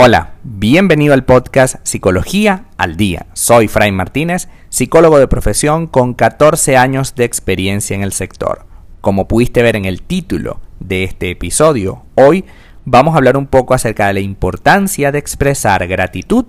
Hola, 0.00 0.34
bienvenido 0.44 1.12
al 1.12 1.24
podcast 1.24 1.74
Psicología 1.82 2.66
al 2.76 2.96
Día. 2.96 3.26
Soy 3.32 3.66
Fray 3.66 3.90
Martínez, 3.90 4.48
psicólogo 4.68 5.18
de 5.18 5.26
profesión 5.26 5.88
con 5.88 6.14
14 6.14 6.76
años 6.76 7.16
de 7.16 7.24
experiencia 7.24 7.96
en 7.96 8.02
el 8.02 8.12
sector. 8.12 8.64
Como 9.00 9.26
pudiste 9.26 9.60
ver 9.60 9.74
en 9.74 9.86
el 9.86 10.02
título 10.02 10.60
de 10.78 11.02
este 11.02 11.32
episodio, 11.32 12.04
hoy 12.14 12.44
vamos 12.84 13.14
a 13.14 13.16
hablar 13.16 13.36
un 13.36 13.48
poco 13.48 13.74
acerca 13.74 14.06
de 14.06 14.12
la 14.12 14.20
importancia 14.20 15.10
de 15.10 15.18
expresar 15.18 15.88
gratitud 15.88 16.44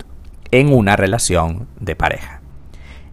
en 0.51 0.71
una 0.71 0.95
relación 0.95 1.67
de 1.79 1.95
pareja. 1.95 2.41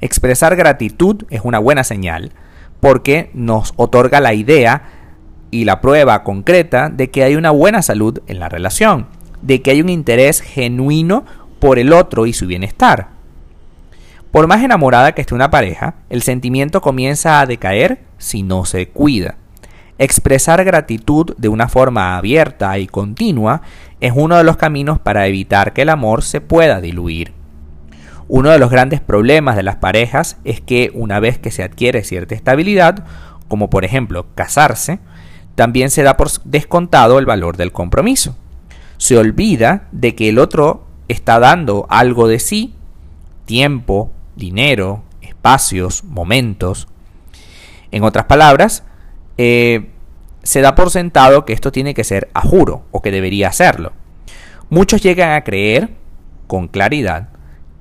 Expresar 0.03 0.55
gratitud 0.55 1.25
es 1.31 1.41
una 1.45 1.61
buena 1.61 1.83
señal 1.83 2.33
porque 2.81 3.31
nos 3.33 3.73
otorga 3.77 4.21
la 4.21 4.35
idea 4.35 4.83
y 5.51 5.65
la 5.65 5.81
prueba 5.81 6.23
concreta 6.25 6.91
de 6.91 7.11
que 7.11 7.25
hay 7.25 7.37
una 7.37 7.53
buena 7.53 7.81
salud 7.81 8.21
en 8.27 8.39
la 8.39 8.51
relación 8.51 9.16
de 9.47 9.63
que 9.63 9.71
hay 9.71 9.81
un 9.81 9.89
interés 9.89 10.41
genuino 10.41 11.25
por 11.61 11.79
el 11.79 11.93
otro 11.93 12.27
y 12.27 12.33
su 12.33 12.47
bienestar. 12.47 13.09
Por 14.33 14.49
más 14.49 14.63
enamorada 14.63 15.13
que 15.13 15.21
esté 15.21 15.35
una 15.35 15.51
pareja, 15.51 15.95
el 16.11 16.23
sentimiento 16.23 16.81
comienza 16.81 17.41
a 17.41 17.47
decaer 17.47 18.01
si 18.19 18.43
no 18.43 18.65
se 18.65 18.89
cuida. 18.89 19.37
Expresar 19.99 20.63
gratitud 20.65 21.35
de 21.39 21.49
una 21.49 21.69
forma 21.69 22.17
abierta 22.17 22.77
y 22.79 22.87
continua 22.87 23.63
es 24.01 24.13
uno 24.15 24.37
de 24.37 24.45
los 24.45 24.57
caminos 24.57 24.99
para 24.99 25.27
evitar 25.27 25.73
que 25.73 25.83
el 25.83 25.91
amor 25.91 26.23
se 26.23 26.41
pueda 26.41 26.81
diluir. 26.81 27.33
Uno 28.29 28.51
de 28.51 28.59
los 28.59 28.71
grandes 28.71 29.01
problemas 29.01 29.55
de 29.55 29.63
las 29.63 29.77
parejas 29.77 30.39
es 30.45 30.61
que 30.61 30.91
una 30.93 31.21
vez 31.21 31.39
que 31.39 31.53
se 31.53 31.63
adquiere 31.63 32.03
cierta 32.03 32.35
estabilidad, 32.35 33.05
como 33.47 33.71
por 33.71 33.85
ejemplo 33.85 34.27
casarse, 34.35 34.99
también 35.55 35.89
se 35.89 36.03
da 36.03 36.17
por 36.17 36.29
descontado 36.45 37.21
el 37.21 37.27
valor 37.27 37.57
del 37.57 37.73
compromiso 37.73 38.37
se 38.99 39.17
olvida 39.17 39.89
de 39.93 40.15
que 40.15 40.29
el 40.29 40.39
otro 40.39 40.87
está 41.09 41.39
dando 41.39 41.87
algo 41.89 42.29
de 42.29 42.39
sí, 42.39 42.75
tiempo, 43.45 44.11
dinero, 44.35 45.03
espacios, 45.23 46.05
momentos. 46.05 46.89
En 47.91 48.03
otras 48.03 48.27
palabras, 48.27 48.85
eh, 49.39 49.91
se 50.43 50.61
da 50.61 50.75
por 50.75 50.91
sentado 50.91 51.45
que 51.45 51.53
esto 51.53 51.73
tiene 51.73 51.95
que 51.95 52.05
ser 52.05 52.31
a 52.35 52.41
juro 52.41 52.85
o 52.91 53.03
que 53.03 53.11
debería 53.11 53.49
hacerlo. 53.49 53.93
Muchos 54.71 55.03
llegan 55.03 55.33
a 55.33 55.45
creer, 55.45 55.91
con 56.47 56.69
claridad, 56.69 57.29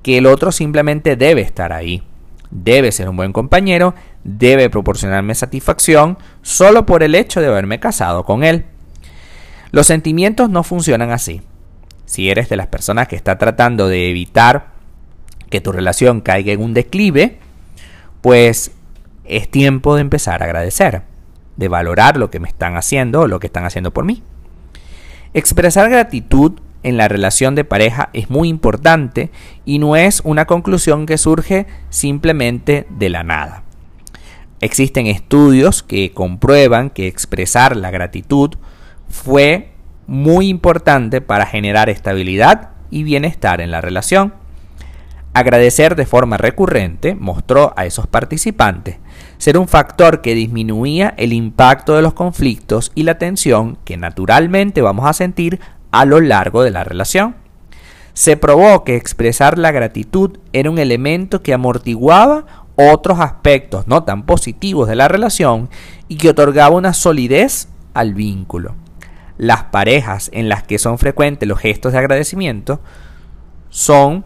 que 0.02 0.18
el 0.18 0.26
otro 0.26 0.52
simplemente 0.52 1.16
debe 1.16 1.40
estar 1.40 1.72
ahí, 1.72 2.02
debe 2.50 2.92
ser 2.92 3.08
un 3.08 3.16
buen 3.16 3.32
compañero, 3.32 3.94
debe 4.22 4.70
proporcionarme 4.70 5.34
satisfacción 5.34 6.18
solo 6.42 6.86
por 6.86 7.02
el 7.02 7.14
hecho 7.14 7.40
de 7.40 7.48
haberme 7.48 7.80
casado 7.80 8.24
con 8.24 8.44
él. 8.44 8.66
Los 9.70 9.86
sentimientos 9.86 10.50
no 10.50 10.62
funcionan 10.62 11.10
así. 11.10 11.42
Si 12.04 12.30
eres 12.30 12.48
de 12.48 12.56
las 12.56 12.68
personas 12.68 13.08
que 13.08 13.16
está 13.16 13.36
tratando 13.38 13.88
de 13.88 14.10
evitar 14.10 14.68
que 15.50 15.60
tu 15.60 15.72
relación 15.72 16.20
caiga 16.20 16.52
en 16.52 16.62
un 16.62 16.74
declive, 16.74 17.38
pues 18.20 18.72
es 19.24 19.50
tiempo 19.50 19.94
de 19.94 20.02
empezar 20.02 20.42
a 20.42 20.46
agradecer, 20.46 21.02
de 21.56 21.68
valorar 21.68 22.16
lo 22.16 22.30
que 22.30 22.40
me 22.40 22.48
están 22.48 22.76
haciendo 22.76 23.22
o 23.22 23.26
lo 23.26 23.40
que 23.40 23.48
están 23.48 23.64
haciendo 23.64 23.92
por 23.92 24.04
mí. 24.04 24.22
Expresar 25.34 25.90
gratitud 25.90 26.52
en 26.82 26.96
la 26.96 27.08
relación 27.08 27.54
de 27.54 27.64
pareja 27.64 28.10
es 28.12 28.30
muy 28.30 28.48
importante 28.48 29.30
y 29.64 29.78
no 29.78 29.96
es 29.96 30.20
una 30.24 30.46
conclusión 30.46 31.06
que 31.06 31.18
surge 31.18 31.66
simplemente 31.90 32.86
de 32.90 33.08
la 33.08 33.24
nada. 33.24 33.64
Existen 34.60 35.06
estudios 35.06 35.82
que 35.82 36.12
comprueban 36.12 36.90
que 36.90 37.08
expresar 37.08 37.76
la 37.76 37.90
gratitud 37.90 38.54
fue 39.08 39.72
muy 40.06 40.48
importante 40.48 41.20
para 41.20 41.46
generar 41.46 41.88
estabilidad 41.88 42.70
y 42.90 43.02
bienestar 43.02 43.60
en 43.60 43.70
la 43.70 43.80
relación. 43.80 44.34
Agradecer 45.34 45.96
de 45.96 46.06
forma 46.06 46.38
recurrente 46.38 47.14
mostró 47.14 47.74
a 47.76 47.84
esos 47.84 48.06
participantes 48.06 48.96
ser 49.36 49.58
un 49.58 49.68
factor 49.68 50.22
que 50.22 50.34
disminuía 50.34 51.12
el 51.18 51.34
impacto 51.34 51.94
de 51.94 52.00
los 52.00 52.14
conflictos 52.14 52.90
y 52.94 53.02
la 53.02 53.18
tensión 53.18 53.76
que 53.84 53.98
naturalmente 53.98 54.80
vamos 54.80 55.06
a 55.06 55.12
sentir 55.12 55.60
a 55.90 56.06
lo 56.06 56.20
largo 56.20 56.62
de 56.62 56.70
la 56.70 56.84
relación. 56.84 57.36
Se 58.14 58.38
probó 58.38 58.82
que 58.82 58.96
expresar 58.96 59.58
la 59.58 59.72
gratitud 59.72 60.38
era 60.54 60.70
un 60.70 60.78
elemento 60.78 61.42
que 61.42 61.52
amortiguaba 61.52 62.46
otros 62.76 63.20
aspectos 63.20 63.86
no 63.86 64.04
tan 64.04 64.24
positivos 64.24 64.88
de 64.88 64.96
la 64.96 65.08
relación 65.08 65.68
y 66.08 66.16
que 66.16 66.30
otorgaba 66.30 66.76
una 66.76 66.94
solidez 66.94 67.68
al 67.92 68.14
vínculo 68.14 68.74
las 69.38 69.64
parejas 69.64 70.30
en 70.32 70.48
las 70.48 70.62
que 70.62 70.78
son 70.78 70.98
frecuentes 70.98 71.48
los 71.48 71.58
gestos 71.58 71.92
de 71.92 71.98
agradecimiento 71.98 72.80
son 73.70 74.24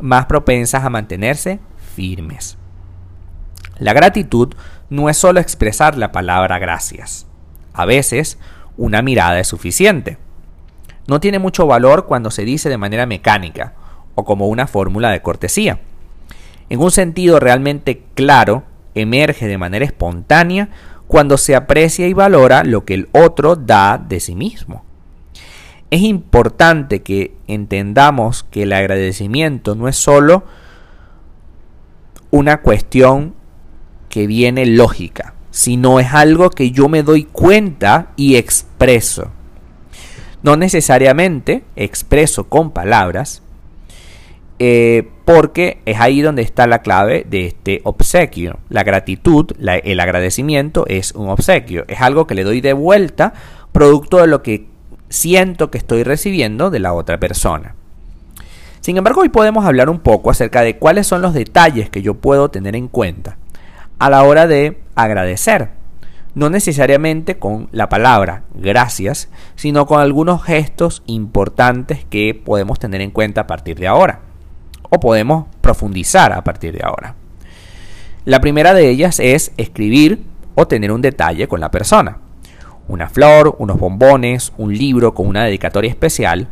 más 0.00 0.26
propensas 0.26 0.84
a 0.84 0.90
mantenerse 0.90 1.60
firmes. 1.94 2.58
La 3.78 3.92
gratitud 3.92 4.54
no 4.90 5.08
es 5.08 5.16
solo 5.16 5.40
expresar 5.40 5.96
la 5.96 6.12
palabra 6.12 6.58
gracias. 6.58 7.26
A 7.72 7.84
veces, 7.84 8.38
una 8.76 9.02
mirada 9.02 9.38
es 9.38 9.48
suficiente. 9.48 10.18
No 11.06 11.20
tiene 11.20 11.38
mucho 11.38 11.66
valor 11.66 12.06
cuando 12.06 12.30
se 12.30 12.44
dice 12.44 12.68
de 12.68 12.78
manera 12.78 13.06
mecánica 13.06 13.74
o 14.14 14.24
como 14.24 14.48
una 14.48 14.66
fórmula 14.66 15.10
de 15.10 15.22
cortesía. 15.22 15.80
En 16.68 16.80
un 16.80 16.90
sentido 16.90 17.40
realmente 17.40 18.02
claro, 18.14 18.64
emerge 18.94 19.46
de 19.46 19.58
manera 19.58 19.84
espontánea 19.84 20.68
cuando 21.08 21.38
se 21.38 21.56
aprecia 21.56 22.06
y 22.06 22.12
valora 22.12 22.62
lo 22.62 22.84
que 22.84 22.94
el 22.94 23.08
otro 23.12 23.56
da 23.56 23.98
de 23.98 24.20
sí 24.20 24.34
mismo. 24.34 24.84
Es 25.90 26.02
importante 26.02 27.02
que 27.02 27.34
entendamos 27.46 28.44
que 28.44 28.64
el 28.64 28.74
agradecimiento 28.74 29.74
no 29.74 29.88
es 29.88 29.96
solo 29.96 30.44
una 32.30 32.60
cuestión 32.60 33.34
que 34.10 34.26
viene 34.26 34.66
lógica, 34.66 35.32
sino 35.50 35.98
es 35.98 36.12
algo 36.12 36.50
que 36.50 36.70
yo 36.72 36.90
me 36.90 37.02
doy 37.02 37.24
cuenta 37.24 38.12
y 38.16 38.36
expreso. 38.36 39.30
No 40.42 40.56
necesariamente 40.56 41.64
expreso 41.74 42.48
con 42.50 42.70
palabras, 42.70 43.42
eh, 44.58 45.08
porque 45.24 45.78
es 45.84 46.00
ahí 46.00 46.20
donde 46.20 46.42
está 46.42 46.66
la 46.66 46.80
clave 46.80 47.24
de 47.28 47.46
este 47.46 47.80
obsequio. 47.84 48.58
La 48.68 48.82
gratitud, 48.82 49.52
el 49.60 50.00
agradecimiento 50.00 50.84
es 50.88 51.12
un 51.12 51.28
obsequio, 51.28 51.84
es 51.86 52.00
algo 52.00 52.26
que 52.26 52.34
le 52.34 52.44
doy 52.44 52.60
de 52.60 52.72
vuelta 52.72 53.34
producto 53.72 54.18
de 54.18 54.26
lo 54.26 54.42
que 54.42 54.66
siento 55.10 55.70
que 55.70 55.78
estoy 55.78 56.02
recibiendo 56.02 56.70
de 56.70 56.80
la 56.80 56.92
otra 56.92 57.20
persona. 57.20 57.74
Sin 58.80 58.96
embargo, 58.96 59.20
hoy 59.20 59.28
podemos 59.28 59.64
hablar 59.64 59.90
un 59.90 60.00
poco 60.00 60.30
acerca 60.30 60.62
de 60.62 60.76
cuáles 60.76 61.06
son 61.06 61.22
los 61.22 61.34
detalles 61.34 61.90
que 61.90 62.02
yo 62.02 62.14
puedo 62.14 62.50
tener 62.50 62.74
en 62.74 62.88
cuenta 62.88 63.36
a 63.98 64.10
la 64.10 64.22
hora 64.24 64.46
de 64.46 64.80
agradecer. 64.94 65.70
No 66.34 66.50
necesariamente 66.50 67.38
con 67.38 67.68
la 67.72 67.88
palabra 67.88 68.44
gracias, 68.54 69.28
sino 69.56 69.86
con 69.86 70.00
algunos 70.00 70.42
gestos 70.42 71.02
importantes 71.06 72.04
que 72.04 72.34
podemos 72.34 72.78
tener 72.78 73.00
en 73.00 73.10
cuenta 73.10 73.42
a 73.42 73.46
partir 73.46 73.78
de 73.78 73.88
ahora 73.88 74.20
o 74.90 75.00
podemos 75.00 75.46
profundizar 75.60 76.32
a 76.32 76.44
partir 76.44 76.72
de 76.72 76.84
ahora. 76.84 77.14
La 78.24 78.40
primera 78.40 78.74
de 78.74 78.88
ellas 78.88 79.20
es 79.20 79.52
escribir 79.56 80.22
o 80.54 80.66
tener 80.66 80.92
un 80.92 81.02
detalle 81.02 81.48
con 81.48 81.60
la 81.60 81.70
persona. 81.70 82.18
Una 82.88 83.08
flor, 83.08 83.56
unos 83.58 83.78
bombones, 83.78 84.52
un 84.56 84.76
libro 84.76 85.14
con 85.14 85.26
una 85.26 85.44
dedicatoria 85.44 85.90
especial 85.90 86.48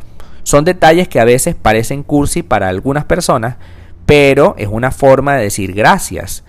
son 0.47 0.63
detalles 0.63 1.09
que 1.09 1.19
a 1.19 1.25
veces 1.25 1.55
parecen 1.55 2.03
cursi 2.03 2.41
para 2.41 2.69
algunas 2.69 3.03
personas, 3.03 3.57
pero 4.05 4.55
es 4.57 4.69
una 4.71 4.91
forma 4.91 5.35
de 5.35 5.43
decir 5.43 5.73
gracias 5.73 6.45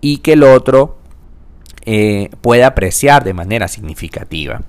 y 0.00 0.18
que 0.18 0.32
el 0.32 0.42
otro 0.42 0.96
eh, 1.84 2.30
puede 2.40 2.64
apreciar 2.64 3.24
de 3.24 3.34
manera 3.34 3.68
significativa. 3.68 4.62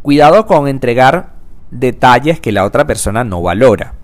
Cuidado 0.00 0.46
con 0.46 0.68
entregar 0.68 1.32
detalles 1.72 2.38
que 2.38 2.52
la 2.52 2.64
otra 2.64 2.86
persona 2.86 3.24
no 3.24 3.42
valora. 3.42 3.94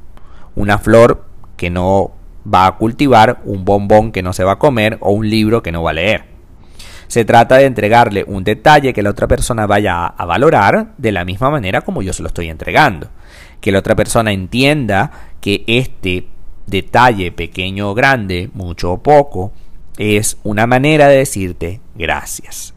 Una 0.57 0.79
flor 0.79 1.30
que 1.61 1.69
no 1.69 2.13
va 2.51 2.67
a 2.67 2.77
cultivar, 2.79 3.43
un 3.45 3.67
bombón 3.67 4.13
que 4.13 4.23
no 4.23 4.33
se 4.33 4.45
va 4.45 4.53
a 4.53 4.59
comer 4.59 4.97
o 5.03 5.11
un 5.11 5.29
libro 5.29 5.63
que 5.63 5.73
no 5.73 5.83
va 5.83 5.91
a 5.91 5.93
leer. 5.93 6.25
Se 7.07 7.27
trata 7.27 7.59
de 7.59 7.67
entregarle 7.67 8.25
un 8.27 8.45
detalle 8.45 8.95
que 8.95 9.03
la 9.03 9.11
otra 9.11 9.29
persona 9.29 9.67
vaya 9.67 10.07
a 10.07 10.25
valorar 10.25 10.95
de 10.97 11.13
la 11.13 11.27
misma 11.27 11.51
manera 11.51 11.83
como 11.83 12.01
yo 12.01 12.15
se 12.15 12.23
lo 12.23 12.29
estoy 12.29 12.49
entregando. 12.49 13.09
Que 13.61 13.73
la 13.73 13.81
otra 13.81 13.95
persona 13.95 14.33
entienda 14.33 15.11
que 15.43 15.63
este 15.67 16.29
detalle, 16.67 17.31
pequeño 17.31 17.91
o 17.91 17.95
grande, 17.95 18.49
mucho 18.55 18.93
o 18.93 19.03
poco, 19.03 19.53
es 19.99 20.39
una 20.43 20.67
manera 20.67 21.09
de 21.09 21.19
decirte 21.19 21.83
gracias. 21.95 22.73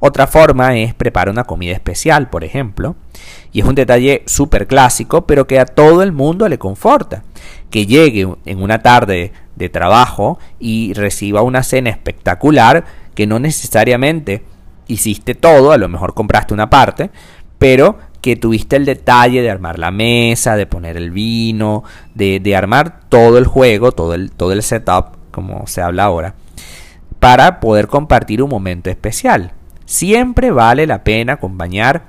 Otra 0.00 0.26
forma 0.28 0.76
es 0.76 0.94
preparar 0.94 1.32
una 1.32 1.44
comida 1.44 1.72
especial, 1.72 2.30
por 2.30 2.44
ejemplo, 2.44 2.94
y 3.52 3.60
es 3.60 3.66
un 3.66 3.74
detalle 3.74 4.22
súper 4.26 4.68
clásico, 4.68 5.26
pero 5.26 5.46
que 5.46 5.58
a 5.58 5.66
todo 5.66 6.02
el 6.02 6.12
mundo 6.12 6.48
le 6.48 6.58
conforta. 6.58 7.24
Que 7.70 7.86
llegue 7.86 8.28
en 8.44 8.62
una 8.62 8.80
tarde 8.80 9.32
de 9.56 9.68
trabajo 9.68 10.38
y 10.60 10.92
reciba 10.94 11.42
una 11.42 11.64
cena 11.64 11.90
espectacular 11.90 12.84
que 13.14 13.26
no 13.26 13.40
necesariamente 13.40 14.44
hiciste 14.86 15.34
todo, 15.34 15.72
a 15.72 15.78
lo 15.78 15.88
mejor 15.88 16.14
compraste 16.14 16.54
una 16.54 16.70
parte, 16.70 17.10
pero 17.58 17.98
que 18.20 18.36
tuviste 18.36 18.76
el 18.76 18.84
detalle 18.84 19.42
de 19.42 19.50
armar 19.50 19.78
la 19.78 19.90
mesa, 19.90 20.56
de 20.56 20.66
poner 20.66 20.96
el 20.96 21.10
vino, 21.10 21.82
de, 22.14 22.40
de 22.40 22.56
armar 22.56 23.00
todo 23.08 23.38
el 23.38 23.46
juego, 23.46 23.90
todo 23.92 24.14
el, 24.14 24.30
todo 24.30 24.52
el 24.52 24.62
setup, 24.62 25.16
como 25.32 25.66
se 25.66 25.82
habla 25.82 26.04
ahora, 26.04 26.34
para 27.18 27.58
poder 27.58 27.88
compartir 27.88 28.42
un 28.42 28.50
momento 28.50 28.90
especial. 28.90 29.52
Siempre 29.88 30.50
vale 30.50 30.86
la 30.86 31.02
pena 31.02 31.32
acompañar 31.32 32.08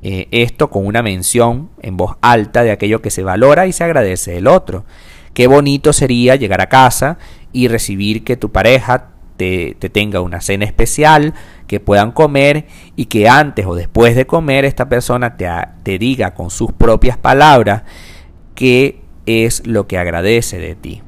eh, 0.00 0.26
esto 0.30 0.70
con 0.70 0.86
una 0.86 1.02
mención 1.02 1.68
en 1.82 1.98
voz 1.98 2.16
alta 2.22 2.62
de 2.62 2.70
aquello 2.70 3.02
que 3.02 3.10
se 3.10 3.22
valora 3.22 3.66
y 3.66 3.74
se 3.74 3.84
agradece 3.84 4.30
del 4.32 4.46
otro. 4.46 4.86
Qué 5.34 5.48
bonito 5.48 5.92
sería 5.92 6.34
llegar 6.36 6.62
a 6.62 6.70
casa 6.70 7.18
y 7.52 7.68
recibir 7.68 8.24
que 8.24 8.38
tu 8.38 8.52
pareja 8.52 9.10
te, 9.36 9.74
tenga 9.74 10.22
una 10.22 10.40
cena 10.40 10.64
especial, 10.64 11.34
que 11.66 11.78
puedan 11.78 12.10
comer 12.10 12.64
y 12.96 13.04
que 13.04 13.28
antes 13.28 13.66
o 13.66 13.74
después 13.74 14.16
de 14.16 14.26
comer 14.26 14.64
esta 14.64 14.88
persona 14.88 15.36
te, 15.36 15.46
te 15.82 15.98
diga 15.98 16.32
con 16.32 16.48
sus 16.48 16.72
propias 16.72 17.18
palabras 17.18 17.82
qué 18.54 19.02
es 19.26 19.66
lo 19.66 19.86
que 19.86 19.98
agradece 19.98 20.58
de 20.58 20.74
ti. 20.74 21.02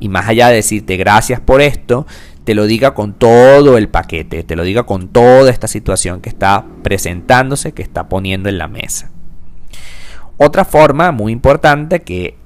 Y 0.00 0.08
más 0.08 0.28
allá 0.28 0.48
de 0.48 0.56
decirte 0.56 0.96
gracias 0.96 1.38
por 1.38 1.62
esto, 1.62 2.08
te 2.46 2.54
lo 2.54 2.68
diga 2.68 2.94
con 2.94 3.12
todo 3.12 3.76
el 3.76 3.88
paquete, 3.88 4.44
te 4.44 4.54
lo 4.54 4.62
diga 4.62 4.84
con 4.84 5.08
toda 5.08 5.50
esta 5.50 5.66
situación 5.66 6.20
que 6.20 6.28
está 6.28 6.64
presentándose, 6.84 7.72
que 7.72 7.82
está 7.82 8.08
poniendo 8.08 8.48
en 8.48 8.56
la 8.56 8.68
mesa. 8.68 9.10
Otra 10.36 10.64
forma 10.64 11.10
muy 11.10 11.32
importante 11.32 12.02
que 12.02 12.36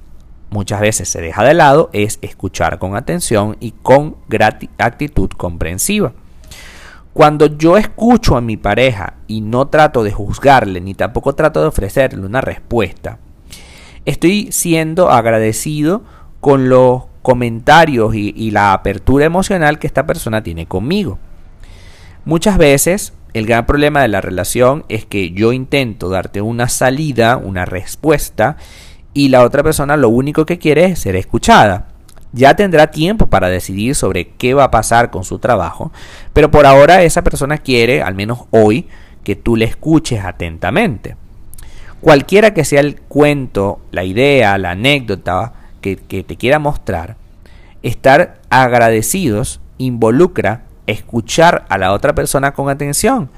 muchas 0.49 0.81
veces 0.81 1.07
se 1.07 1.21
deja 1.21 1.43
de 1.43 1.53
lado 1.53 1.91
es 1.93 2.17
escuchar 2.23 2.79
con 2.79 2.95
atención 2.95 3.57
y 3.59 3.75
con 3.83 4.15
actitud 4.79 5.29
comprensiva. 5.37 6.13
Cuando 7.13 7.45
yo 7.45 7.77
escucho 7.77 8.35
a 8.35 8.41
mi 8.41 8.57
pareja 8.57 9.17
y 9.27 9.41
no 9.41 9.67
trato 9.67 10.03
de 10.03 10.13
juzgarle 10.13 10.81
ni 10.81 10.95
tampoco 10.95 11.35
trato 11.35 11.61
de 11.61 11.67
ofrecerle 11.67 12.25
una 12.25 12.41
respuesta, 12.41 13.19
estoy 14.05 14.51
siendo 14.51 15.11
agradecido 15.11 16.01
con 16.39 16.69
los 16.69 17.10
comentarios 17.21 18.15
y, 18.15 18.51
la 18.51 18.73
apertura 18.73 19.25
emocional 19.25 19.79
que 19.79 19.87
esta 19.87 20.05
persona 20.05 20.43
tiene 20.43 20.65
conmigo. 20.65 21.19
Muchas 22.25 22.57
veces 22.57 23.13
el 23.33 23.45
gran 23.45 23.65
problema 23.65 24.01
de 24.01 24.07
la 24.07 24.21
relación 24.21 24.85
es 24.89 25.05
que 25.05 25.31
yo 25.31 25.53
intento 25.53 26.09
darte 26.09 26.41
una 26.41 26.67
salida, 26.67 27.37
una 27.37 27.65
respuesta, 27.65 28.57
y 29.13 29.29
la 29.29 29.43
otra 29.43 29.63
persona 29.63 29.97
lo 29.97 30.09
único 30.09 30.45
que 30.45 30.57
quiere 30.57 30.85
es 30.85 30.99
ser 30.99 31.15
escuchada. 31.15 31.87
Ya 32.33 32.55
tendrá 32.55 32.91
tiempo 32.91 33.27
para 33.27 33.49
decidir 33.49 33.95
sobre 33.95 34.29
qué 34.29 34.53
va 34.53 34.65
a 34.65 34.71
pasar 34.71 35.11
con 35.11 35.23
su 35.23 35.39
trabajo, 35.39 35.91
pero 36.33 36.49
por 36.49 36.65
ahora 36.65 37.03
esa 37.03 37.23
persona 37.23 37.57
quiere, 37.57 38.01
al 38.01 38.15
menos 38.15 38.43
hoy, 38.51 38.87
que 39.23 39.35
tú 39.35 39.55
le 39.55 39.65
escuches 39.65 40.23
atentamente. 40.23 41.17
Cualquiera 41.99 42.53
que 42.53 42.65
sea 42.65 42.79
el 42.79 42.99
cuento, 43.01 43.81
la 43.91 44.03
idea, 44.03 44.57
la 44.57 44.71
anécdota, 44.71 45.53
que, 45.81 45.95
te 45.95 46.35
quiera 46.37 46.59
mostrar, 46.59 47.17
estar 47.81 48.39
agradecidos 48.49 49.59
involucra 49.77 50.63
escuchar 50.87 51.65
a 51.69 51.77
la 51.77 51.93
otra 51.93 52.13
persona 52.15 52.53
con 52.53 52.69
atención, 52.69 53.29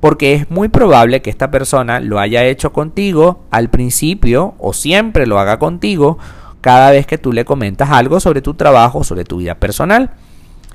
porque 0.00 0.34
es 0.34 0.50
muy 0.50 0.68
probable 0.68 1.22
que 1.22 1.30
esta 1.30 1.50
persona 1.50 2.00
lo 2.00 2.18
haya 2.18 2.44
hecho 2.44 2.72
contigo 2.72 3.42
al 3.50 3.70
principio 3.70 4.54
o 4.58 4.72
siempre 4.72 5.26
lo 5.26 5.38
haga 5.38 5.58
contigo 5.58 6.18
cada 6.60 6.90
vez 6.90 7.06
que 7.06 7.18
tú 7.18 7.32
le 7.32 7.44
comentas 7.44 7.90
algo 7.90 8.20
sobre 8.20 8.42
tu 8.42 8.54
trabajo, 8.54 9.04
sobre 9.04 9.24
tu 9.24 9.38
vida 9.38 9.54
personal. 9.56 10.10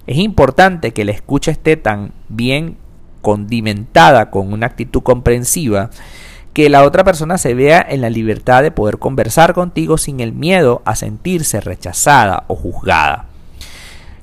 Es 0.05 0.17
importante 0.17 0.91
que 0.91 1.05
la 1.05 1.11
escucha 1.11 1.51
esté 1.51 1.75
tan 1.75 2.11
bien 2.29 2.77
condimentada 3.21 4.29
con 4.29 4.53
una 4.53 4.67
actitud 4.67 5.01
comprensiva 5.01 5.89
que 6.57 6.71
la 6.71 6.81
otra 6.81 7.03
persona 7.03 7.37
se 7.37 7.53
vea 7.53 7.85
en 7.87 8.01
la 8.01 8.09
libertad 8.09 8.63
de 8.63 8.71
poder 8.71 8.97
conversar 8.97 9.53
contigo 9.53 9.99
sin 9.99 10.19
el 10.19 10.33
miedo 10.33 10.81
a 10.85 10.95
sentirse 10.95 11.61
rechazada 11.61 12.45
o 12.47 12.55
juzgada. 12.55 13.25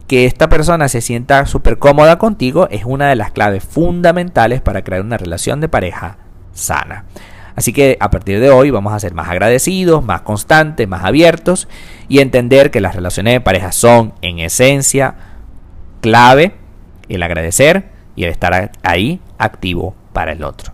Que 0.08 0.26
esta 0.26 0.48
persona 0.48 0.88
se 0.88 1.00
sienta 1.00 1.46
súper 1.46 1.78
cómoda 1.78 2.18
contigo 2.18 2.66
es 2.72 2.84
una 2.86 3.08
de 3.08 3.14
las 3.14 3.30
claves 3.30 3.62
fundamentales 3.62 4.60
para 4.62 4.82
crear 4.82 5.02
una 5.02 5.16
relación 5.16 5.60
de 5.60 5.68
pareja 5.68 6.18
sana. 6.52 7.04
Así 7.54 7.72
que 7.72 7.98
a 8.00 8.10
partir 8.10 8.40
de 8.40 8.50
hoy 8.50 8.70
vamos 8.70 8.92
a 8.92 8.98
ser 8.98 9.14
más 9.14 9.28
agradecidos, 9.28 10.04
más 10.04 10.22
constantes, 10.22 10.88
más 10.88 11.04
abiertos 11.04 11.68
y 12.08 12.18
entender 12.18 12.72
que 12.72 12.80
las 12.80 12.96
relaciones 12.96 13.34
de 13.34 13.42
pareja 13.42 13.70
son 13.70 14.12
en 14.22 14.40
esencia 14.40 15.14
clave 16.00 16.56
el 17.08 17.22
agradecer 17.22 17.92
y 18.16 18.24
el 18.24 18.30
estar 18.30 18.72
ahí 18.82 19.20
activo 19.38 19.94
para 20.12 20.32
el 20.32 20.42
otro. 20.42 20.73